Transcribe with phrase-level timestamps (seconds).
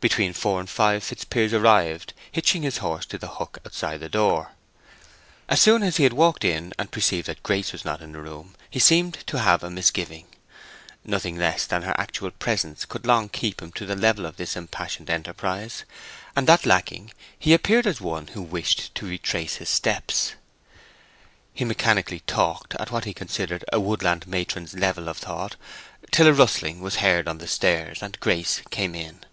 [0.00, 4.52] Between four and five Fitzpiers arrived, hitching his horse to the hook outside the door.
[5.48, 8.20] As soon as he had walked in and perceived that Grace was not in the
[8.20, 10.28] room, he seemed to have a misgiving.
[11.04, 14.54] Nothing less than her actual presence could long keep him to the level of this
[14.54, 15.82] impassioned enterprise,
[16.36, 20.34] and that lacking he appeared as one who wished to retrace his steps.
[21.52, 25.56] He mechanically talked at what he considered a woodland matron's level of thought
[26.12, 29.24] till a rustling was heard on the stairs, and Grace came in.